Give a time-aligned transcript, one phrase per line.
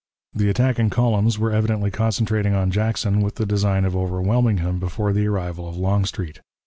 [0.33, 5.13] The attacking columns were evidently concentrating on Jackson with the design of overwhelming him before
[5.13, 6.41] the arrival of Longstreet.